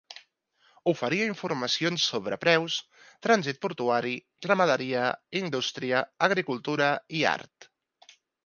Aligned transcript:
Oferia 0.91 1.27
informacions 1.31 2.05
sobre 2.13 2.39
preus, 2.47 2.77
trànsit 3.27 3.61
portuari, 3.67 4.15
ramaderia, 4.49 5.05
indústria, 5.43 6.03
agricultura 6.31 6.93
i 7.21 7.27
art. 7.37 7.73